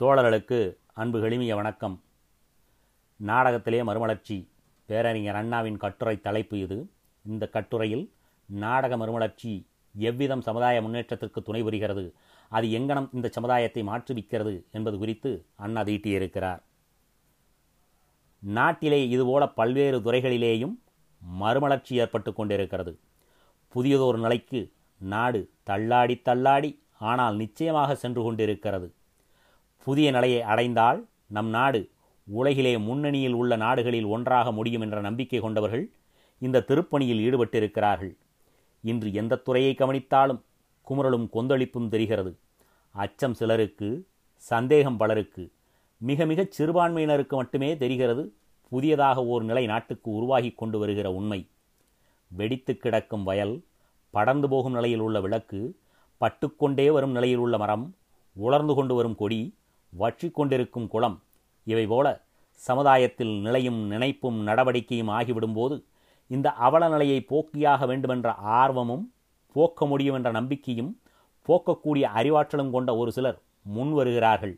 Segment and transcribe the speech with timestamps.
[0.00, 0.56] தோழர்களுக்கு
[0.92, 1.94] அன்பு எளிமைய வணக்கம்.
[3.20, 4.48] நாடகத்திலே மறுமலர்ச்சி
[4.86, 6.90] பேரறிஞர் அண்ணாவின் கட்டுரை தலைப்பு இது.
[7.24, 8.12] இந்த கட்டுரையில்
[8.46, 9.52] நாடக மறுமலர்ச்சி
[9.94, 12.04] எவ்விதம் சமுதாய முன்னேற்றத்திற்கு துணை புரிகிறது
[12.48, 16.60] அது எங்கனம் இந்த சமுதாயத்தை மாற்றுவிக்கிறது என்பது குறித்து அண்ணா தீட்டியிருக்கிறார்.
[18.42, 20.76] நாட்டிலே இதுபோல பல்வேறு துறைகளிலேயும்
[21.20, 22.94] மறுமலர்ச்சி ஏற்பட்டு கொண்டிருக்கிறது.
[23.74, 28.94] புதியதொரு நிலைக்கு நாடு தள்ளாடி தள்ளாடி ஆனால் நிச்சயமாக சென்று கொண்டிருக்கிறது.
[29.86, 31.00] புதிய நிலையை அடைந்தால்
[31.36, 31.80] நம் நாடு
[32.28, 35.84] உலகிலே முன்னணியில் உள்ள நாடுகளில் ஒன்றாக முடியும் என்ற நம்பிக்கை கொண்டவர்கள்
[36.42, 38.12] இந்த திருப்பணியில் ஈடுபட்டிருக்கிறார்கள்.
[38.84, 40.40] இன்று எந்த துறையை கவனித்தாலும்
[40.86, 42.32] குமுறலும் கொந்தளிப்பும் தெரிகிறது.
[42.94, 43.88] அச்சம் சிலருக்கு
[44.50, 45.44] சந்தேகம் பலருக்கு
[46.00, 48.24] மிக மிகச் சிறுபான்மையினருக்கு மட்டுமே தெரிகிறது
[48.72, 51.40] புதியதாக ஓர் நிலை நாட்டுக்கு உருவாகி கொண்டு வருகிற உண்மை.
[52.30, 53.54] வெடித்து கிடக்கும் வயல்
[54.14, 55.60] படர்ந்து போகும் நிலையில் உள்ள விளக்கு
[56.20, 57.86] பட்டுக்கொண்டே வரும் நிலையில் உள்ள மரம்
[58.36, 59.40] உலர்ந்து கொண்டு வரும் கொடி
[59.92, 61.16] வற்றி கொண்டிருக்கும் குளம்.
[61.66, 62.06] இவை போல
[62.62, 65.76] சமுதாயத்தில் நிலையும் நினைப்பும் நடவடிக்கையும் ஆகிவிடும்போது
[66.30, 68.28] இந்த அவல நிலையை போக்கியாக வேண்டுமென்ற
[68.60, 69.04] ஆர்வமும்
[69.56, 70.92] போக்க முடியும் என்ற நம்பிக்கையும்
[71.48, 73.38] போக்கக்கூடிய அறிவாற்றலும் கொண்ட ஒரு சிலர்
[73.74, 74.54] முன் வருகிறார்கள்.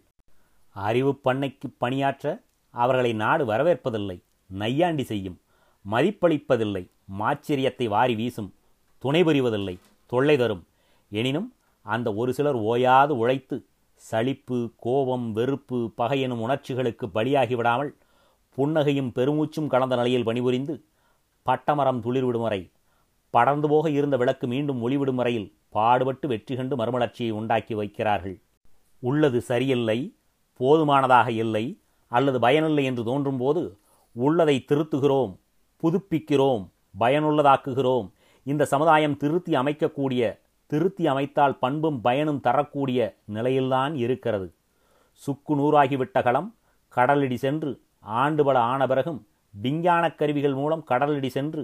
[0.76, 2.26] அறிவு பண்ணைக்கு பணியாற்ற
[2.74, 4.16] அவர்களை நாடு வரவேற்பதில்லை
[4.50, 5.38] நையாண்டி செய்யும்
[5.84, 6.84] மதிப்பளிப்பதில்லை
[7.18, 8.50] மாச்சரியத்தை வாரி வீசும்
[9.04, 9.74] துணை புரிவதில்லை
[10.12, 10.62] தொல்லை தரும்.
[11.12, 11.48] எனினும்
[11.86, 13.56] அந்த ஒரு சிலர் ஓயாது உழைத்து
[14.10, 17.94] சளிப்பு கோபம் வெறுப்பு பகையெனும் உணர்ச்சிகளுக்கு பலியாகிவிடாமல்
[18.56, 20.84] புன்னகையும் பெருமூச்சும் கலந்த நிலையில் பணிபுரிந்து
[21.46, 22.70] பட்டமரம் துளிர்விடும் வரை
[23.30, 28.40] படர்ந்து போக இருந்த விளக்கு மீண்டும் ஒளிவிடும் வரையில் பாடுபட்டு வெற்றி கண்டு மறுமலர்ச்சியை உண்டாக்கி வைக்கிறார்கள்.
[29.00, 30.16] உள்ளது சரியில்லை
[30.56, 33.78] போதுமானதாக இல்லை அல்லது பயனில்லை என்று தோன்றும்போது
[34.12, 35.34] உள்ளதை திருத்துகிறோம்
[35.82, 44.46] புதுப்பிக்கிறோம் பயனுள்ளதாக்குகிறோம் இந்த சமுதாயம் திருத்தி அமைக்கக்கூடிய திருத்தி அமைத்தால் பண்பும் பயனும் தரக்கூடிய நிலையில்தான் இருக்கிறது.
[45.22, 46.48] சுக்கு நூறாகிவிட்ட களம்
[46.94, 47.70] கடலடி சென்று
[48.22, 49.20] ஆண்டுபல ஆன பிறகும்
[49.54, 51.62] விஞ்ஞானக் கருவிகள் மூலம் கடலடி சென்று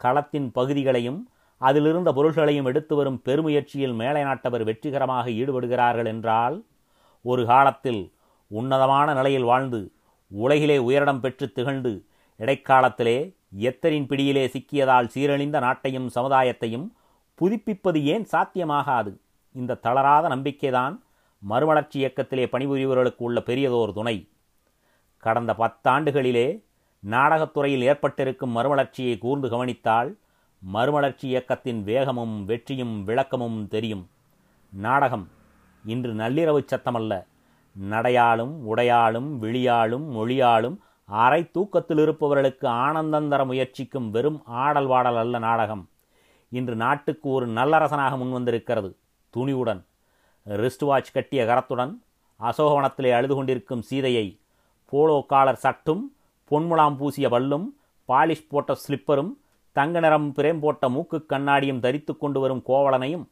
[0.00, 1.20] களத்தின் பகுதிகளையும்
[1.60, 6.56] அதிலிருந்த பொருள்களையும் எடுத்து வரும் பெருமுயற்சியில் மேலை நாட்டவர் வெற்றிகரமாக ஈடுபடுகிறார்கள் என்றால்
[7.24, 8.02] ஒரு காலத்தில்
[8.50, 9.80] உன்னதமான நிலையில் வாழ்ந்து
[10.30, 11.92] உலகிலே உயரிடம் பெற்று திகழ்ந்து
[12.40, 13.18] இடைக்காலத்திலே
[13.58, 16.86] எத்தரின் பிடியிலே சிக்கியதால் சீரழிந்த நாட்டையும் சமுதாயத்தையும்
[17.40, 19.18] புதுப்பிப்பது ஏன் சாத்தியமாகாது?
[19.52, 21.02] இந்த தளராத நம்பிக்கைதான்
[21.48, 24.28] மறுமலர்ச்சி இயக்கத்திலே பணிபுரிபவர்களுக்கு உள்ள பெரியதோர் துணை.
[25.18, 26.62] கடந்த பத்தாண்டுகளிலே
[27.10, 30.16] நாடகத்துறையில் ஏற்பட்டிருக்கும் மறுமலர்ச்சியை கூர்ந்து கவனித்தால்
[30.58, 34.08] மறுமலர்ச்சி இயக்கத்தின் வேகமும் வெற்றியும் விளக்கமும் தெரியும்.
[34.70, 35.28] நாடகம்
[35.84, 37.26] இன்று நள்ளிரவு சத்தமல்ல.
[37.90, 45.88] நடையாலும் உடையாலும் விழியாலும் மொழியாலும் அரை தூக்கத்தில் இருப்பவர்களுக்கு ஆனந்தந்தர முயற்சிக்கும் வெறும் ஆடல் வாடல் அல்ல நாடகம்.
[46.58, 48.90] இன்று நாட்டுக்கு ஒரு நல்லரசனாக முன்வந்திருக்கிறது.
[49.34, 49.80] துணிவுடன்
[50.46, 51.92] ரிஸ்ட் வாட்ச் கட்டிய கரத்துடன்
[52.40, 54.26] அசோகவனத்திலே அழுது கொண்டிருக்கும் சீதையை
[54.92, 56.02] போலோ காலர் சட்டும்
[56.50, 57.66] பொன்முலாம் பூசிய பல்லும்
[58.08, 59.32] பாலிஷ் போட்ட ஸ்லிப்பரும்
[59.76, 63.24] தங்க நிறம் பிரேம் போட்ட மூக்கு கண்ணாடியும் தரித்து கொண்டு வரும் கோவலனையும்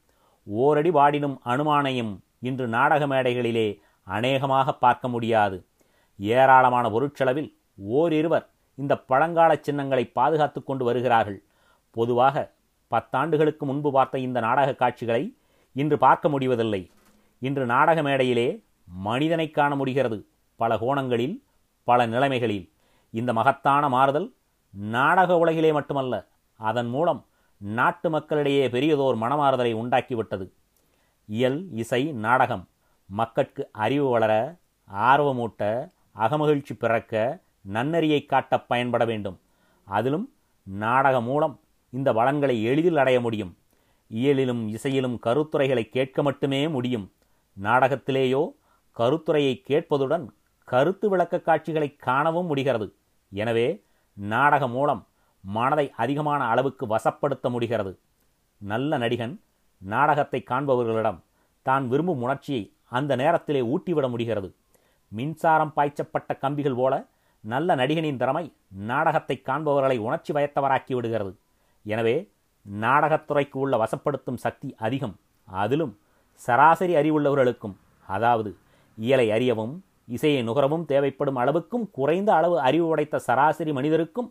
[0.47, 2.13] ஓரடி வாடினும் அனுமானையும்
[2.49, 3.67] இன்று நாடக மேடைகளிலே
[4.07, 5.59] அநேகமாக பார்க்க முடியாது.
[6.19, 7.51] ஏராளமான பொருட்செலவில்
[7.99, 8.47] ஓரிருவர்
[8.79, 11.39] இந்த பழங்கால சின்னங்களை பாதுகாத்து கொண்டு வருகிறார்கள்.
[11.97, 12.37] பொதுவாக
[12.93, 15.23] பத்தாண்டுகளுக்கு முன்பு பார்த்த இந்த நாடக காட்சிகளை
[15.77, 16.91] இன்று பார்க்க முடிவதில்லை.
[17.39, 18.49] இன்று நாடக மேடையிலே
[18.85, 20.19] மனிதனை காண முடிகிறது
[20.57, 21.37] பல கோணங்களில்
[21.85, 22.67] பல நிலைமைகளில்.
[23.11, 24.29] இந்த மகத்தான மாறுதல்
[24.71, 26.15] நாடக உலகிலே மட்டுமல்ல
[26.61, 27.21] அதன் மூலம்
[27.59, 30.47] நாட்டு மக்களிடையே பெரியதோர் மனமாறுதலை உண்டாக்கிவிட்டது.
[31.29, 32.65] இயல் இசை நாடகம்
[33.07, 34.33] மக்கட்கு அறிவு வளர
[34.91, 35.63] ஆர்வமூட்ட
[36.19, 37.41] அகமகிழ்ச்சி பிறக்க
[37.73, 39.39] நன்னறியை காட்ட பயன்பட வேண்டும்.
[39.85, 40.27] அதிலும்
[40.63, 41.55] நாடகம் மூலம்
[41.93, 43.53] இந்த வளங்களை எளிதில் அடைய முடியும்.
[44.11, 47.07] இயலிலும் இசையிலும் கருத்துரைகளை கேட்க மட்டுமே முடியும்.
[47.57, 48.43] நாடகத்திலேயோ
[48.97, 50.25] கருத்துரையை கேட்பதுடன்
[50.69, 52.87] கருத்து விளக்க காட்சிகளை காணவும் முடிகிறது.
[53.33, 53.67] எனவே
[54.17, 55.03] நாடகம் மூலம்
[55.45, 57.93] மனதை அதிகமான அளவுக்கு வசப்படுத்த முடிகிறது.
[58.61, 59.35] நல்ல நடிகன்
[59.83, 61.21] நாடகத்தை காண்பவர்களிடம்
[61.67, 62.63] தான் விரும்பும் உணர்ச்சியை
[62.99, 64.49] அந்த நேரத்திலே ஊட்டிவிட முடிகிறது.
[65.13, 66.95] மின்சாரம் பாய்ச்சப்பட்ட கம்பிகள் போல
[67.45, 68.45] நல்ல நடிகனின் திறமை
[68.91, 71.33] நாடகத்தை காண்பவர்களை உணர்ச்சி வயத்தவராக்கி விடுகிறது.
[71.85, 72.17] எனவே
[72.67, 75.15] நாடகத்துறைக்கு உள்ள வசப்படுத்தும் சக்தி அதிகம்.
[75.49, 75.95] அதிலும்
[76.41, 77.75] சராசரி அறிவுள்ளவர்களுக்கும்
[78.09, 78.51] அதாவது
[78.99, 79.75] இயலை அறியவும்
[80.09, 84.29] இசையை நுகரவும் தேவைப்படும் அளவுக்கும் குறைந்த அளவு அறிவு உடைத்த சராசரி மனிதருக்கும்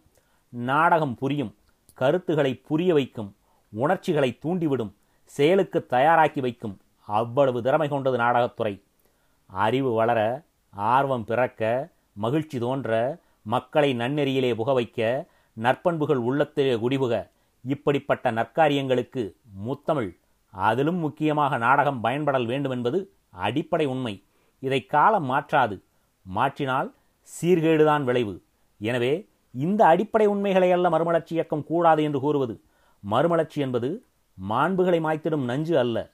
[0.53, 1.51] நாடகம் புரியும்
[1.97, 3.29] கருத்துக்களை புரிய வைக்கும்
[3.73, 4.91] உணர்ச்சிகளை தூண்டிவிடும்
[5.31, 6.75] செயலுக்கு தயாராக்கி வைக்கும்
[7.07, 8.73] அவ்வளவு திறமை கொண்டது நாடகத்துறை.
[9.49, 10.19] அறிவு வளர
[10.73, 11.61] ஆர்வம் பிறக்க
[12.13, 12.91] மகிழ்ச்சி தோன்ற
[13.41, 15.27] மக்களை நன்னெறியிலே புக வைக்க
[15.57, 17.13] நற்பண்புகள் உள்ளத்திலே குடிபுக
[17.63, 19.33] இப்படிப்பட்ட நற்காரியங்களுக்கு
[19.65, 20.17] முத்தமிழ்
[20.53, 24.23] அதிலும் முக்கியமாக நாடகம் பயன்படல் வேண்டும் என்பது அடிப்படை உண்மை.
[24.59, 25.83] இதை காலம் மாற்றாது.
[26.35, 26.93] மாற்றினால்
[27.29, 28.41] சீர்கேடுதான் விளைவு.
[28.79, 32.61] எனவே இந்த அடிப்படை உண்மைகளை அல்ல மறுமலர்ச்சி இயக்கம் கூடாது என்று கூறுவது.
[32.99, 34.05] மறுமலர்ச்சி என்பது
[34.49, 36.09] மாண்புகளை மாய்த்திடும் நஞ்சு அல்ல.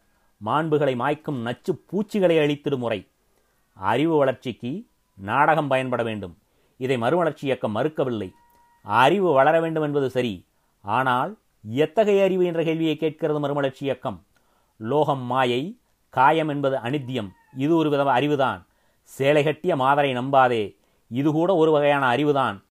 [0.46, 3.08] மாண்புகளை மாய்க்கும் நச்சு பூச்சிகளை அழித்திடும் முறை
[3.74, 4.86] அறிவு வளர்ச்சிக்கு
[5.16, 6.38] நாடகம் பயன்பட வேண்டும்.
[6.78, 8.34] இதை மறுமலர்ச்சி இயக்கம் மறுக்கவில்லை.
[8.82, 10.46] அறிவு வளர வேண்டும் என்பது சரி.
[10.82, 11.38] ஆனால்
[11.70, 14.24] எத்தகைய அறிவு என்ற கேள்வியை கேட்கிறது மறுமலர்ச்சி இயக்கம்?
[14.78, 15.78] லோகம் மாயை
[16.10, 17.30] காயம் என்பது அனித்தியம்.
[17.58, 18.66] இது ஒரு வித அறிவுதான்.
[19.04, 20.76] சேலை கட்டிய மாதரை நம்பாதே.
[21.10, 22.64] இது கூட ஒரு வகையான அறிவுதான்.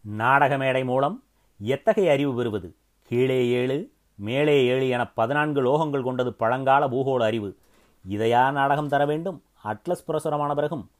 [0.00, 1.22] நாடக மேடை மூலம்
[1.58, 2.74] எத்தகைய அறிவு பெறுவது?
[3.02, 7.56] கீழே ஏழு மேலே ஏழு என பதினான்கு லோகங்கள் கொண்டது பழங்கால பூகோள அறிவு.
[8.08, 9.42] இதையா நாடகம் தர வேண்டும்?
[9.64, 10.90] அட்லஸ் புரசுரமான பிறகும்.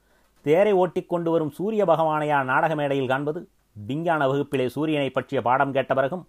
[0.40, 3.48] தேரை ஓட்டிக் கொண்டு வரும் சூரிய பகவானையா நாடக மேடையில் காண்பது?
[3.86, 6.28] விஞ்ஞான வகுப்பிலே சூரியனை பற்றிய பாடம் கேட்ட பிறகும்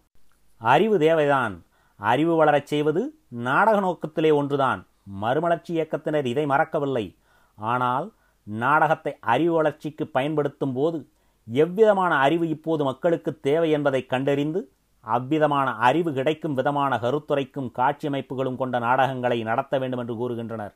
[0.62, 1.64] அறிவு தேவைதான்.
[2.00, 4.88] அறிவு வளரச் செய்வது நாடக நோக்கத்திலே ஒன்றுதான்.
[5.22, 7.16] மறுமலர்ச்சி இயக்கத்தினர் இதை மறக்கவில்லை.
[7.58, 8.12] ஆனால்
[8.44, 11.10] நாடகத்தை அறிவு வளர்ச்சிக்கு பயன்படுத்தும் போது
[11.48, 14.72] எவ்விதமான அறிவு இப்போது மக்களுக்கு தேவை என்பதை கண்டறிந்து
[15.02, 20.74] அவ்விதமான அறிவு கிடைக்கும் விதமான கருத்துரைக்கும் காட்சி அமைப்புகளும் கொண்ட நாடகங்களை நடத்த வேண்டும் என்று கூறுகின்றனர்.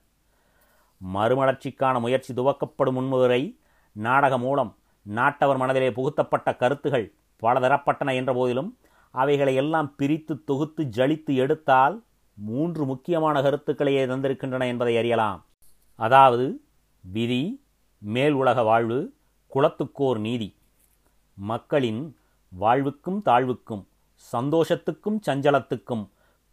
[1.14, 3.60] மறுமலர்ச்சிக்கான முயற்சி துவக்கப்படும் முன்முறை
[3.92, 4.76] நாடகம் மூலம்
[5.06, 8.78] நாட்டவர் மனதிலே புகுத்தப்பட்ட கருத்துகள் பலதரப்பட்டன என்ற போதிலும்
[9.20, 11.96] அவைகளை எல்லாம் பிரித்து தொகுத்து ஜலித்து எடுத்தால்
[12.38, 15.40] மூன்று முக்கியமான கருத்துக்களையே தந்திருக்கின்றன என்பதை அறியலாம்.
[16.00, 16.46] அதாவது
[17.04, 17.44] விதி
[18.02, 19.00] மேல் உலக வாழ்வு
[19.52, 20.50] குலத்துக்கோர் நீதி.
[21.38, 22.02] மக்களின்
[22.52, 23.84] வாழ்வுக்கும் தாழ்வுக்கும்
[24.34, 26.04] சந்தோஷத்துக்கும் சஞ்சலத்துக்கும்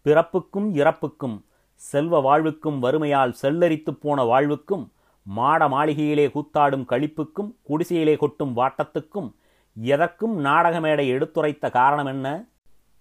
[0.07, 1.37] பிறப்புக்கும் இறப்புக்கும்
[1.81, 4.85] செல்வ வாழ்வுக்கும் வறுமையால் செல்லரித்துப் போன வாழ்வுக்கும்
[5.27, 9.31] மாட மாளிகையிலே கூத்தாடும் களிப்புக்கும் குடிசையிலே கொட்டும் வாட்டத்துக்கும்
[9.77, 12.29] எதற்கும் நாடக மேடை எடுத்துரைத்த காரணம் என்ன?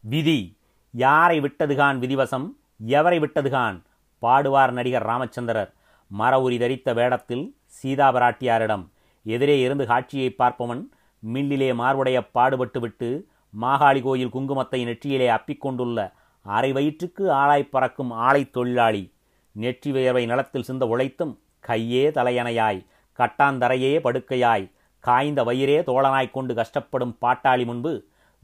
[0.03, 0.39] விதி.
[0.93, 2.47] யாரை விட்டதுகான் விதிவசம்?
[2.97, 3.77] எவரை விட்டதுகான்?
[4.23, 5.71] பாடுவார் நடிகர் ராமச்சந்திரர்.
[6.11, 7.45] மர உரி தரித்த வேடத்தில்
[7.77, 8.83] சீதா பிராட்டியாரிடம்
[9.25, 10.81] எதிரே இருந்து காட்சியை பார்ப்பவன்
[11.23, 13.09] மில்லிலே மார்புடைய பாடுபட்டுவிட்டு
[13.53, 15.99] மாகாளி கோயில் குங்குமத்தை நெற்றியிலே அப்பிக்கொண்டுள்ள
[16.45, 19.03] அரை வயிற்றுக்கு ஆளாய் பறக்கும் ஆலை தொழிலாளி
[19.55, 21.33] நெற்றி வியர்வை நிலத்தில் சிந்த உழைத்தும்
[21.67, 22.81] கையே தலையணையாய்
[23.19, 24.65] கட்டாந்தரையே படுக்கையாய்
[25.03, 27.93] காய்ந்த வயிறே தோழனாய்க் கொண்டு கஷ்டப்படும் பாட்டாளி முன்பு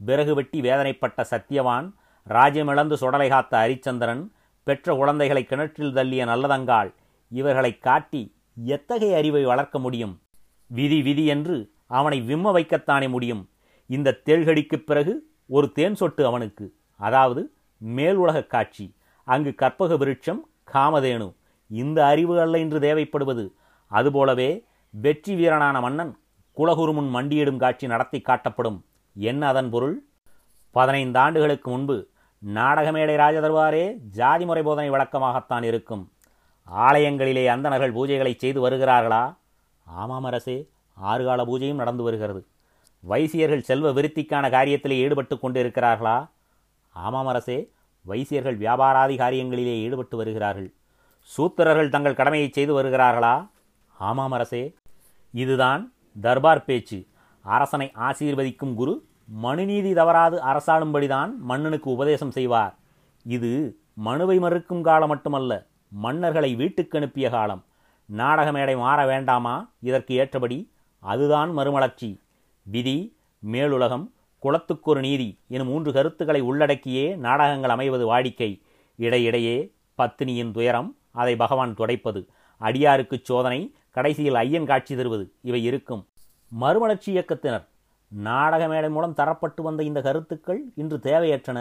[0.04, 1.92] பிறகு வெட்டி வேதனைப்பட்ட சத்தியவான்
[2.28, 4.28] ராஜ்யமிழந்து சுடலை காத்த ஹரிச்சந்திரன்
[4.62, 6.94] பெற்ற குழந்தைகளை கிணற்றில் தள்ளிய நல்லதங்காள்
[7.28, 10.20] இவர்களை காட்டி எத்தகைய அறிவை வளர்க்க முடியும்?
[10.66, 13.48] விதி விதி என்று அவனை விம்ம வைக்கத்தானே முடியும்.
[13.86, 16.74] இந்த தேள்கடிக்குப் பிறகு ஒரு தேன் சொட்டு அவனுக்கு.
[16.96, 18.94] அதாவது மேல் காட்சி.
[19.24, 20.40] அங்கு கற்பக விருட்சம்
[20.72, 21.34] காமதேனு.
[21.68, 23.52] இந்த அறிவு அல்ல இன்று தேவைப்படுவது.
[23.86, 26.18] அதுபோலவே வெற்றி வீரனான மன்னன்
[26.56, 28.80] குலகுருமுன் மண்டியிடும் காட்சி நடத்தி காட்டப்படும்.
[29.14, 30.02] என்ன அதன் பொருள்?
[30.70, 32.08] பதினைந்து ஆண்டுகளுக்கு முன்பு
[32.54, 36.12] நாடகமேடை ராஜதர்வாரே ஜாதி முறை போதனை வழக்கமாகத்தான் இருக்கும்.
[36.74, 39.36] ஆலயங்களிலே அந்தணர்கள் பூஜைகளை செய்து வருகிறார்களா?
[39.84, 40.68] ஆமாம் அரசே
[41.02, 42.46] ஆறுகால பூஜையும் நடந்து வருகிறது.
[43.08, 46.28] வைசியர்கள் செல்வ விருத்திக்கான காரியத்திலே ஈடுபட்டு கொண்டிருக்கிறார்களா?
[46.90, 47.70] ஆமாம் அரசே
[48.06, 50.72] வைசியர்கள் வியாபாராதி காரியங்களிலே ஈடுபட்டு வருகிறார்கள்.
[51.36, 53.48] சூத்திரர்கள் தங்கள் கடமையை செய்து வருகிறார்களா?
[53.98, 54.74] ஆமாம் அரசே
[55.32, 57.06] இதுதான் தர்பார் பேச்சு.
[57.56, 58.94] அரசனை ஆசீர்வதிக்கும் குரு
[59.42, 62.74] மனுநீதி தவறாது அரசாளும்படிதான் மன்னனுக்கு உபதேசம் செய்வார்.
[63.24, 63.50] இது
[63.94, 65.52] மனுவை மறுக்கும் காலம் மட்டுமல்ல
[66.02, 67.62] மன்னர்களை வீட்டுக்கு அனுப்பிய காலம்.
[68.04, 69.54] நாடக மேடை மாற வேண்டாமா?
[69.80, 70.58] இதற்கு ஏற்றபடி
[71.00, 72.10] அதுதான் மறுமலர்ச்சி.
[72.62, 72.96] விதி
[73.52, 74.06] மேலுலகம்
[74.42, 78.50] குலத்துக்கொரு நீதி எனும் மூன்று கருத்துக்களை உள்ளடக்கியே நாடகங்கள் அமைவது வாடிக்கை.
[78.96, 79.56] இடையிடையே
[79.98, 82.22] பத்தினியின் துயரம் அதை பகவான் துடைப்பது.
[82.60, 85.32] அடியாருக்கு சோதனை கடைசியில் ஐயன் காட்சி தருவது.
[85.42, 86.04] இவை இருக்கும்.
[86.52, 87.64] மறுமலர்ச்சி இயக்கத்தினர்.
[88.12, 91.58] நாடக மேடை மூலம் தரப்பட்டு வந்த இந்த கருத்துக்கள் இன்று தேவையற்றன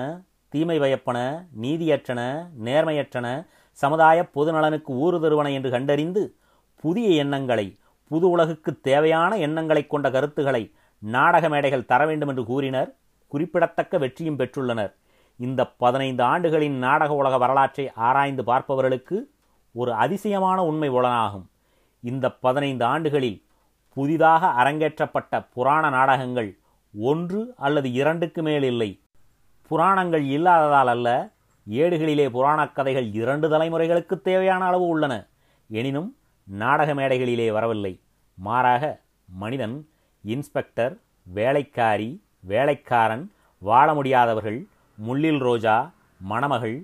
[0.49, 1.17] தீமை பயப்பன
[1.61, 2.21] நீதியற்றன
[2.63, 3.27] நேர்மையற்றன
[3.71, 6.35] சமுதாய பொதுநலனுக்கு ஊறு தருவன என்று கண்டறிந்து
[6.75, 7.77] புதிய எண்ணங்களை
[8.07, 12.95] புது உலகுக்கு தேவையான எண்ணங்களை கொண்ட கருத்துக்களை நாடக மேடைகள் தர வேண்டும் என்று கூறினர்.
[13.27, 14.93] குறிப்பிடத்தக்க வெற்றியும் பெற்றுள்ளனர்.
[15.37, 19.29] இந்த பதினைந்து ஆண்டுகளின் நாடக உலக வரலாற்றை ஆராய்ந்து பார்ப்பவர்களுக்கு
[19.71, 21.45] ஒரு அதிசயமான உண்மை உலனாகும்
[22.03, 23.43] இந்த பதினைந்து ஆண்டுகளில்
[23.99, 26.49] புதிதாக அரங்கேற்றப்பட்ட புராண நாடகங்கள்
[26.99, 28.89] ஒன்று அல்லது இரண்டுக்கு மேல் இல்லை.
[29.69, 31.07] புராணங்கள் இல்லாததால் அல்ல
[31.69, 35.13] ஏடுகளிலே புராணக் கதைகள் இரண்டு தலைமுறைகளுக்கு தேவையான அளவு உள்ளன.
[35.69, 36.09] எனினும்
[36.43, 37.93] நாடக மேடைகளிலே வரவில்லை.
[38.35, 38.83] மாறாக
[39.41, 39.75] மனிதன்
[40.21, 42.09] இன்ஸ்பெக்டர் வேலைக்காரி
[42.51, 43.25] வேலைக்காரன்
[43.61, 44.59] வாழ முடியாதவர்கள்
[44.97, 45.77] முள்ளில் ரோஜா
[46.21, 46.77] மணமகள்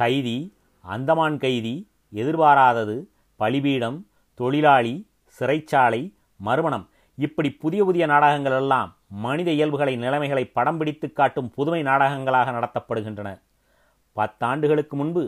[0.00, 0.38] கைதி
[0.84, 1.74] அந்தமான் கைதி
[2.12, 2.96] எதிர்பாராதது
[3.36, 3.98] பலிபீடம்
[4.34, 4.94] தொழிலாளி
[5.38, 6.02] சிறைச்சாலை
[6.40, 6.88] மறுமணம்.
[7.18, 8.90] இப்படி புதிய புதிய நாடகங்கள் எல்லாம்
[9.24, 13.30] மனித இயல்புகளை நிலைமைகளை படம் பிடித்து காட்டும் புதுமை நாடகங்களாக நடத்தப்படுகின்றன.
[14.16, 15.24] பத்தாண்டுகளுக்கு முன்பு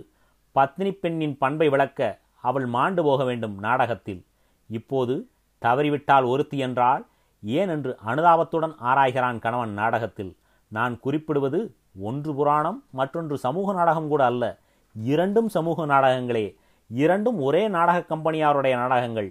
[0.54, 4.25] பத்னி பெண்ணின் பண்பை விளக்க அவள் மாண்டு போக வேண்டும் நாடகத்தில்.
[4.69, 5.14] இப்போது
[5.62, 7.07] தவறிவிட்டால் ஒருத்தி என்றால்
[7.42, 10.33] ஏன் என்று அனுதாபத்துடன் ஆராய்கிறான் கணவன் நாடகத்தில்.
[10.69, 11.61] நான் குறிப்பிடுவது
[12.00, 14.45] ஒன்று புராணம் மற்றொன்று சமூக நாடகம் கூட அல்ல.
[15.02, 16.47] இரண்டும் சமூக நாடகங்களே.
[16.88, 19.31] இரண்டும் ஒரே நாடக கம்பெனியாருடைய நாடகங்கள்.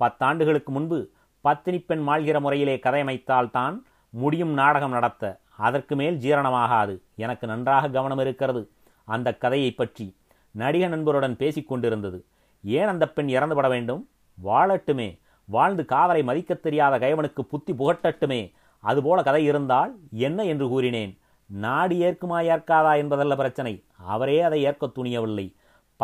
[0.00, 0.98] பத்தாண்டுகளுக்கு முன்பு
[1.42, 5.40] பத்தினி பெண் மாள்கிற முறையிலே கதையமைத்தால் தான் முடியும் நாடகம் நடத்த.
[5.56, 7.02] அதற்கு மேல் ஜீரணமாகாது.
[7.16, 8.70] எனக்கு நன்றாக கவனம் இருக்கிறது.
[9.04, 10.16] அந்த கதையை பற்றி
[10.50, 12.24] நடிக நண்பருடன் பேசிக் கொண்டிருந்தது.
[12.62, 14.08] ஏன் அந்த பெண் இறந்துபட வேண்டும்?
[14.44, 15.20] வாழட்டுமே.
[15.44, 18.52] வாழ்ந்து காதலை மதிக்கத் தெரியாத கைவனுக்கு புத்தி புகட்டட்டுமே.
[18.78, 21.18] அதுபோல கதை இருந்தால் என்ன என்று கூறினேன்.
[21.46, 23.84] நாடு ஏற்குமா ஏற்காதா என்பதல்ல பிரச்சனை.
[23.96, 25.54] அவரே அதை ஏற்க துணியவில்லை.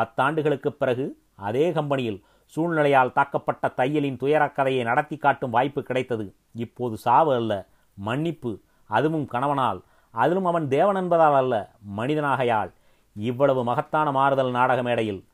[0.00, 2.25] பத்தாண்டுகளுக்குப் பிறகு அதே கம்பெனியில்
[2.57, 6.35] சூழ்நிலையால் தாக்கப்பட்ட தையலின் துயரக்கதையை நடத்தி காட்டும் வாய்ப்பு கிடைத்தது.
[6.55, 8.61] இப்போது சாவு அல்ல மன்னிப்பு.
[8.87, 9.81] அதுவும் கணவனால்.
[10.11, 12.73] அதிலும் அவன் தேவன் என்பதால் அல்ல மனிதனாகையால்
[13.14, 15.25] இவ்வளவு மகத்தான மாறுதல் நாடக மேடையில்.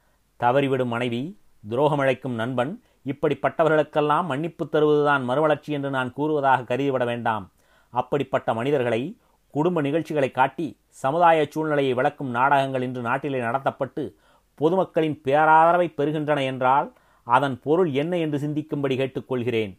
[0.40, 1.38] தவறிவிடும் மனைவி
[1.70, 7.50] துரோகமிழைக்கும் நண்பன் இப்படிப்பட்டவர்களுக்கெல்லாம் மன்னிப்பு தருவதுதான் மறுவளர்ச்சி என்று நான் கூறுவதாக கருதிவிட வேண்டாம்.
[7.90, 9.18] அப்படிப்பட்ட மனிதர்களை
[9.50, 14.14] குடும்ப நிகழ்ச்சிகளை காட்டி சமுதாய சூழ்நிலையை விளக்கும் நாடகங்கள் இன்று நாட்டிலே நடத்தப்பட்டு
[14.54, 16.92] பொதுமக்களின் பேராதரவை பெறுகின்றன என்றால்
[17.24, 19.78] அதன் பொருள் என்ன என்று சிந்திக்கும்படி கேட்டுக்கொள்கிறேன்.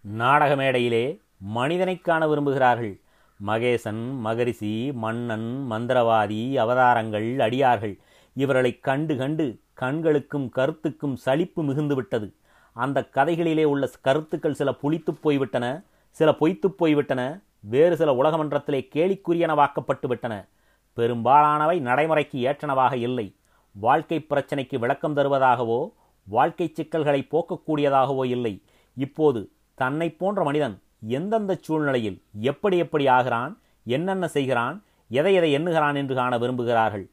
[0.00, 3.00] நாடக மேடையிலே மனிதனை காண விரும்புகிறார்கள்.
[3.46, 7.98] மகேசன் மகரிஷி மன்னன் மந்திரவாதி அவதாரங்கள் அடியார்கள்
[8.34, 12.32] இவர்களை கண்டு கண்டு கண்களுக்கும் கருத்துக்கும் சலிப்பு மிகுந்துவிட்டது.
[12.72, 20.48] அந்த கதைகளிலே உள்ள கருத்துக்கள் சில புளித்துப் போய்விட்டன சில பொய்த்துப் போய்விட்டன வேறு சில உலகமன்றத்திலே கேலிக்குரியனவாக்கப்பட்டு விட்டன
[20.92, 23.34] பெரும்பாலானவை நடைமுறைக்கு ஏற்றனவாக இல்லை.
[23.72, 25.90] வாழ்க்கை பிரச்சனைக்கு விளக்கம் தருவதாகவோ
[26.34, 28.54] வாழ்க்கை சிக்கல்களை போக்கக்கூடியதாகவோ இல்லை.
[28.96, 29.40] இப்போது
[29.74, 30.76] தன்னை போன்ற மனிதன்
[31.18, 32.18] எந்தெந்த சூழ்நிலையில்
[32.50, 33.52] எப்படி எப்படி ஆகிறான்
[33.84, 34.76] என்னென்ன செய்கிறான்
[35.10, 37.06] எதை எதை எண்ணுகிறான் என்று காண விரும்புகிறார்கள்?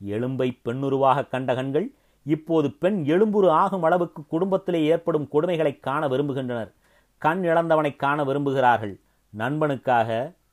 [0.00, 1.86] எலும்பை பெண்ணுருவாக கண்ட கண்கள்
[2.26, 6.70] இப்போது பெண் எழும்புரு ஆகும் அளவுக்கு குடும்பத்திலே ஏற்படும் கொடுமைகளை காண விரும்புகின்றனர்.
[7.22, 8.94] கண் இழந்தவனை காண விரும்புகிறார்கள்.
[9.32, 10.10] நண்பனுக்காக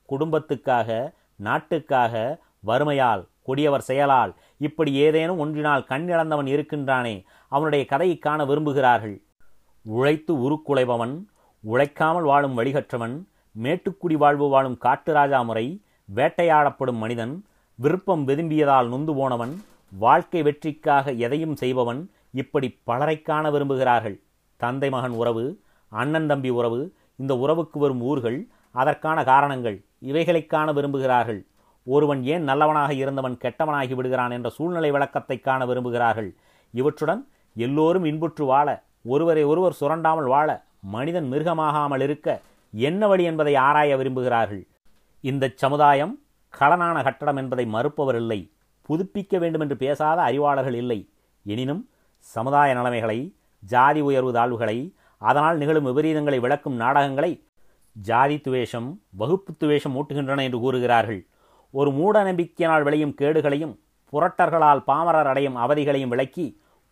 [0.10, 0.90] குடும்பத்துக்காக
[1.36, 2.14] நாட்டுக்காக
[2.60, 4.32] வறுமையால் கொடியவர் செயலால்
[4.68, 7.16] இப்படி ஏதேனும் ஒன்றினால் கண் இழந்தவன் இருக்கின்றானே
[7.52, 9.16] அவனுடைய கதையை காண விரும்புகிறார்கள்.
[9.86, 11.16] உழைத்து உருக்குலைபவன்
[11.64, 13.16] உழைக்காமல் வாழும் வழிகற்றவன்
[13.56, 15.66] மேட்டுக்குடி வாழ்வு வாழும் காட்டுராஜா முறை
[16.10, 17.34] வேட்டையாடப்படும் மனிதன்
[17.80, 19.54] விருப்பம் விரும்பியதால் நொந்து போனவன்
[19.92, 22.02] வாழ்க்கை வெற்றிக்காக எதையும் செய்பவன்
[22.42, 24.18] இப்படி பலரை காண விரும்புகிறார்கள்.
[24.62, 25.46] தந்தை மகன் உறவு
[25.92, 26.80] அண்ணன் தம்பி உறவு
[27.22, 28.40] இந்த உறவுக்கு வரும் ஊர்கள்
[28.76, 29.78] அதற்கான காரணங்கள்
[30.10, 31.42] இவைகளை காண விரும்புகிறார்கள்.
[31.88, 36.30] ஒருவன் ஏன் நல்லவனாக இருந்தவன் கெட்டவனாகி விடுகிறான் என்ற சூழ்நிலை விளக்கத்தை காண விரும்புகிறார்கள்.
[36.74, 37.22] இவற்றுடன்
[37.56, 38.68] எல்லோரும் இன்புற்று வாழ
[39.14, 40.50] ஒருவரை ஒருவர் சுரண்டாமல் வாழ
[40.96, 42.28] மனிதன் மிருகமாகாமல் இருக்க
[42.74, 44.64] என்ன வழி என்பதை ஆராய விரும்புகிறார்கள்.
[45.24, 46.14] இந்த சமுதாயம்
[46.54, 48.40] களனான கட்டடம் என்பதை மறுப்பவர் இல்லை
[48.90, 51.00] புதுப்பிக்க வேண்டும் என்று பேசாத அறிவாளர்கள் இல்லை.
[51.46, 51.84] எனினும்
[52.26, 53.20] சமுதாய நிலைமைகளை
[53.64, 54.78] ஜாதி உயர்வு தாழ்வுகளை
[55.22, 57.32] அதனால் நிகழும் விபரீதங்களை விளக்கும் நாடகங்களை
[57.96, 58.90] ஜாதி துவேஷம்
[59.22, 61.22] வகுப்பு துவேஷம் ஊட்டுகின்றன என்று கூறுகிறார்கள்.
[61.74, 63.74] ஒரு மூட நம்பிக்கையினால் விளையும் கேடுகளையும்
[64.14, 66.46] புரட்டர்களால் பாமரர் அடையும் அவதிகளையும் விளக்கி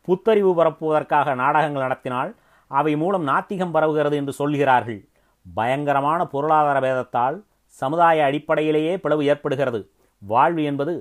[0.08, 2.32] புத்தறிவு பரப்புவதற்காக நாடகங்கள் நடத்தினால்
[2.72, 5.00] அவை மூலம் நாத்திகம் பரவுகிறது என்று சொல்கிறார்கள்.
[5.46, 7.38] பயங்கரமான பொருளாதார பேதத்தால்
[7.82, 9.80] சமுதாய அடிப்படையிலேயே பிளவு ஏற்படுகிறது.
[10.22, 10.94] வாழ்வு என்பது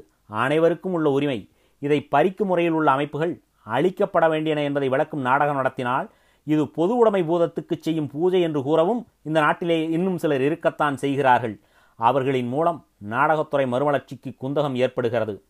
[0.43, 1.39] அனைவருக்கும் உள்ள உரிமை.
[1.83, 3.35] இதை பறிக்கும் முறையில் உள்ள அமைப்புகள்
[3.77, 6.07] அழிக்கப்பட வேண்டியன என்பதை விளக்கும் நாடகம் நடத்தினால்
[6.47, 11.57] இது பொது உடைமை பூதத்துக்கு செய்யும் பூஜை என்று கூறவும் இந்த நாட்டிலே இன்னும் சிலர் இருக்கத்தான் செய்கிறார்கள்.
[12.01, 15.43] அவர்களின் மூலம் நாடகத்துறை மறுமலர்ச்சிக்கு குந்தகம் ஏற்படுகிறது.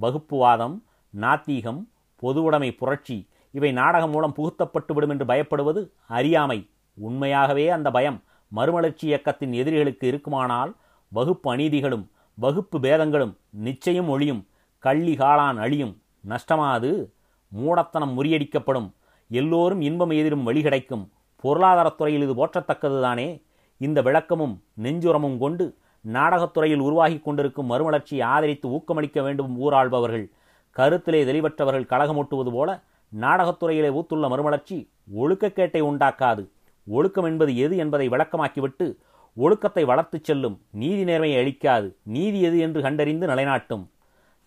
[0.00, 0.82] வகுப்புவாதம்
[1.20, 1.88] நாத்தீகம்
[2.22, 6.70] பொதுவுடைமை புரட்சி இவை நாடகம் மூலம் புகுத்தப்பட்டு விடும் என்று பயப்படுவது அறியாமை.
[6.94, 10.74] உண்மையாகவே அந்த பயம் மறுமலர்ச்சி இயக்கத்தின் எதிரிகளுக்கு இருக்குமானால்
[11.08, 14.44] வகுப்பு அநீதிகளும் வகுப்பு பேதங்களும் நிச்சயம் ஒழியும்.
[14.78, 16.02] கள்ளி காளான் அழியும்.
[16.28, 17.12] நஷ்டமாது.
[17.48, 18.92] மூடத்தனம் முறியடிக்கப்படும்.
[19.28, 21.12] எல்லோரும் இன்பம் எதிரும் வழி கிடைக்கும்.
[21.42, 23.42] பொருளாதாரத்துறையில் இது போற்றத்தக்கதுதானே.
[23.76, 30.26] இந்த விளக்கமும் நெஞ்சுரமும் கொண்டு நாடகத்துறையில் உருவாகி கொண்டிருக்கும் மறுமலர்ச்சியை ஆதரித்து ஊக்கமளிக்க வேண்டும் ஊராள்பவர்கள்
[30.76, 32.82] கருத்திலே தெளிவற்றவர்கள் கழகமூட்டுவது போல
[33.12, 34.76] நாடகத்துறையிலே ஊத்துள்ள மறுமலர்ச்சி
[35.20, 36.42] ஒழுக்கக்கேட்டை உண்டாக்காது.
[36.86, 38.86] ஒழுக்கம் என்பது எது என்பதை விளக்கமாக்கிவிட்டு
[39.36, 41.96] ஒழுக்கத்தை வளர்த்துச் செல்லும் நீதி நேர்மையை அளிக்காது.
[42.02, 43.84] நீதி எது என்று கண்டறிந்து நிலைநாட்டும்.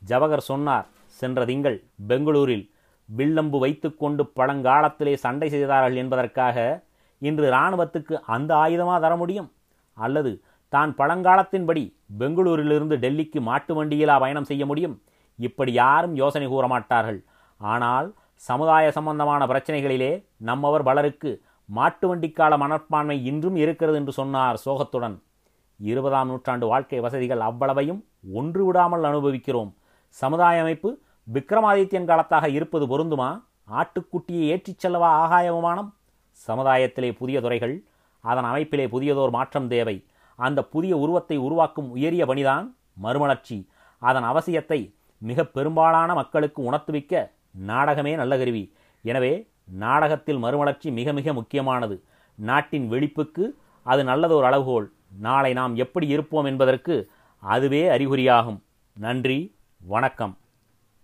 [0.02, 0.88] ஜவகர் சொன்னார்
[1.20, 2.66] சென்ற திங்கள் பெங்களூரில்
[3.06, 6.84] வில்லம்பு வைத்துக்கொண்டு பழங்காலத்திலே சண்டை செய்தார்கள் என்பதற்காக
[7.20, 9.52] இன்று இராணுவத்துக்கு அந்த ஆயுதமாக தர முடியும்?
[9.98, 10.32] அல்லது
[10.76, 11.84] தான் பழங்காலத்தின்படி
[12.22, 14.96] பெங்களூரிலிருந்து டெல்லிக்கு மாட்டு வண்டியிலா பயணம் செய்ய முடியும்?
[15.40, 17.20] இப்படி யாரும் யோசனை கூற மாட்டார்கள்.
[17.60, 18.08] ஆனால்
[18.48, 20.12] சமுதாய சம்பந்தமான பிரச்சனைகளிலே
[20.50, 21.32] நம்மவர் பலருக்கு
[21.70, 25.16] மாட்டு வண்டிக்கால மனப்பான்மை இன்றும் இருக்கிறது என்று சொன்னார் சோகத்துடன்.
[25.80, 28.02] இருபதாம் நூற்றாண்டு வாழ்க்கை வசதிகள் அவ்வளவையும்
[28.40, 29.72] ஒன்று விடாமல் அனுபவிக்கிறோம்.
[30.18, 30.90] சமுதாய அமைப்பு
[31.28, 33.30] விக்ரமாதித்யன் காலத்தாக இருப்பது பொருந்துமா?
[33.80, 35.90] ஆட்டுக்குட்டியை ஏற்றிச் செல்லவா ஆகாய விமானம்?
[36.48, 37.76] சமுதாயத்திலே புதிய துறைகள்
[38.24, 39.96] அதன் அமைப்பிலே புதியதோர் மாற்றம் தேவை.
[40.36, 43.68] அந்த புதிய உருவத்தை உருவாக்கும் உயரிய பணிதான் மறுமலர்ச்சி.
[44.00, 48.74] அதன் அவசியத்தை மிக பெரும்பாலான மக்களுக்கு உணர்த்துவிக்க நாடகமே நல்ல கருவி.
[49.02, 52.04] எனவே நாடகத்தில் மறுமலர்ச்சி மிக மிக முக்கியமானது.
[52.36, 54.92] நாட்டின் வெளிப்புக்கு அது நல்லதொரு அளவுகோல்.
[55.20, 58.60] நாளை நாம் எப்படி இருப்போம் என்பதற்கு அதுவே அறிகுறியாகும்.
[58.94, 60.38] நன்றி வணக்கம்.